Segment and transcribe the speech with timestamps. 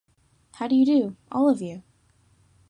[0.53, 1.83] How do you do, all of you?